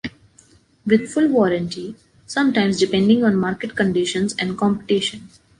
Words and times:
With 0.83 1.11
full 1.11 1.27
warranty, 1.27 1.95
sometimes 2.25 2.79
depending 2.79 3.23
on 3.23 3.35
market 3.37 3.75
conditions 3.75 4.33
and 4.39 4.57
competition 4.57 5.29